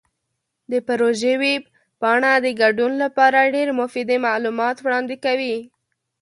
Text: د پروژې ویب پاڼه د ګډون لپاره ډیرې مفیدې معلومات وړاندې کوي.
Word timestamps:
د 0.71 0.73
پروژې 0.87 1.33
ویب 1.43 1.63
پاڼه 2.01 2.31
د 2.45 2.47
ګډون 2.61 2.91
لپاره 3.03 3.51
ډیرې 3.53 3.73
مفیدې 3.81 4.17
معلومات 4.27 4.77
وړاندې 4.81 5.15
کوي. 5.25 5.57